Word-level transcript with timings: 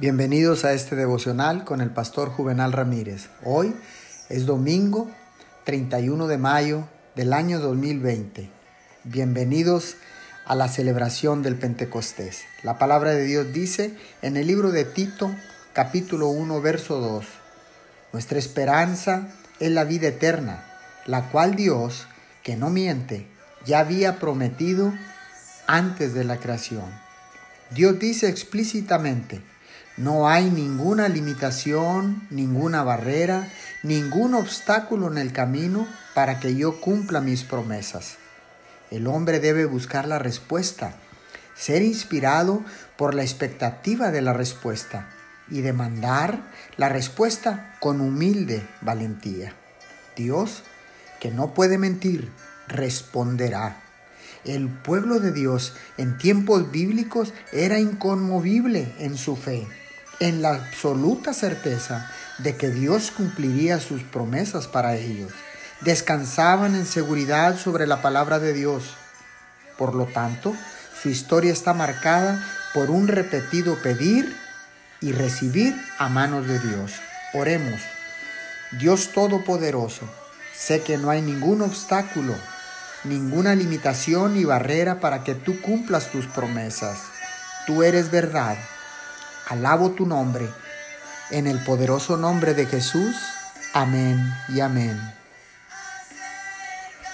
Bienvenidos 0.00 0.64
a 0.64 0.72
este 0.72 0.96
devocional 0.96 1.64
con 1.64 1.82
el 1.82 1.90
pastor 1.90 2.30
Juvenal 2.30 2.72
Ramírez. 2.72 3.28
Hoy 3.44 3.76
es 4.30 4.46
domingo 4.46 5.10
31 5.64 6.26
de 6.26 6.38
mayo 6.38 6.88
del 7.16 7.34
año 7.34 7.60
2020. 7.60 8.48
Bienvenidos 9.04 9.96
a 10.46 10.54
la 10.54 10.68
celebración 10.68 11.42
del 11.42 11.56
Pentecostés. 11.56 12.44
La 12.62 12.78
palabra 12.78 13.10
de 13.10 13.26
Dios 13.26 13.52
dice 13.52 13.94
en 14.22 14.38
el 14.38 14.46
libro 14.46 14.72
de 14.72 14.86
Tito, 14.86 15.30
capítulo 15.74 16.28
1, 16.28 16.62
verso 16.62 16.98
2, 16.98 17.26
Nuestra 18.14 18.38
esperanza 18.38 19.28
es 19.58 19.70
la 19.70 19.84
vida 19.84 20.08
eterna, 20.08 20.64
la 21.04 21.28
cual 21.28 21.56
Dios, 21.56 22.06
que 22.42 22.56
no 22.56 22.70
miente, 22.70 23.26
ya 23.66 23.80
había 23.80 24.18
prometido 24.18 24.94
antes 25.66 26.14
de 26.14 26.24
la 26.24 26.38
creación. 26.38 26.86
Dios 27.70 27.98
dice 27.98 28.30
explícitamente, 28.30 29.42
no 29.96 30.28
hay 30.28 30.50
ninguna 30.50 31.08
limitación, 31.08 32.26
ninguna 32.30 32.82
barrera, 32.82 33.48
ningún 33.82 34.34
obstáculo 34.34 35.10
en 35.10 35.18
el 35.18 35.32
camino 35.32 35.86
para 36.14 36.40
que 36.40 36.56
yo 36.56 36.80
cumpla 36.80 37.20
mis 37.20 37.44
promesas. 37.44 38.16
El 38.90 39.06
hombre 39.06 39.40
debe 39.40 39.66
buscar 39.66 40.08
la 40.08 40.18
respuesta, 40.18 40.94
ser 41.54 41.82
inspirado 41.82 42.64
por 42.96 43.14
la 43.14 43.22
expectativa 43.22 44.10
de 44.10 44.22
la 44.22 44.32
respuesta 44.32 45.08
y 45.50 45.60
demandar 45.60 46.42
la 46.76 46.88
respuesta 46.88 47.76
con 47.80 48.00
humilde 48.00 48.66
valentía. 48.80 49.54
Dios, 50.16 50.62
que 51.20 51.30
no 51.30 51.52
puede 51.54 51.78
mentir, 51.78 52.32
responderá. 52.68 53.89
El 54.44 54.68
pueblo 54.68 55.20
de 55.20 55.32
Dios 55.32 55.74
en 55.98 56.16
tiempos 56.18 56.70
bíblicos 56.70 57.32
era 57.52 57.78
inconmovible 57.78 58.92
en 58.98 59.16
su 59.16 59.36
fe 59.36 59.66
en 60.20 60.42
la 60.42 60.50
absoluta 60.50 61.32
certeza 61.32 62.10
de 62.38 62.56
que 62.56 62.70
Dios 62.70 63.10
cumpliría 63.10 63.80
sus 63.80 64.02
promesas 64.02 64.68
para 64.68 64.96
ellos. 64.96 65.32
Descansaban 65.80 66.74
en 66.74 66.86
seguridad 66.86 67.58
sobre 67.58 67.86
la 67.86 68.02
palabra 68.02 68.38
de 68.38 68.52
Dios. 68.52 68.84
Por 69.78 69.94
lo 69.94 70.04
tanto, 70.04 70.54
su 71.02 71.08
historia 71.08 71.52
está 71.52 71.72
marcada 71.72 72.46
por 72.74 72.90
un 72.90 73.08
repetido 73.08 73.76
pedir 73.82 74.36
y 75.00 75.12
recibir 75.12 75.74
a 75.98 76.10
manos 76.10 76.46
de 76.46 76.58
Dios. 76.58 76.92
Oremos. 77.32 77.80
Dios 78.78 79.10
Todopoderoso, 79.12 80.08
sé 80.54 80.82
que 80.82 80.98
no 80.98 81.10
hay 81.10 81.22
ningún 81.22 81.62
obstáculo, 81.62 82.34
ninguna 83.04 83.54
limitación 83.54 84.34
ni 84.34 84.44
barrera 84.44 85.00
para 85.00 85.24
que 85.24 85.34
tú 85.34 85.60
cumplas 85.60 86.10
tus 86.10 86.26
promesas. 86.26 86.98
Tú 87.66 87.82
eres 87.82 88.10
verdad 88.10 88.56
Alabo 89.50 89.90
tu 89.90 90.06
nombre. 90.06 90.48
En 91.32 91.48
el 91.48 91.58
poderoso 91.64 92.16
nombre 92.16 92.54
de 92.54 92.66
Jesús. 92.66 93.16
Amén 93.74 94.32
y 94.48 94.60
amén. 94.60 95.19